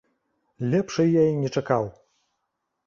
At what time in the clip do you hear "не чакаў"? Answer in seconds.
1.43-1.83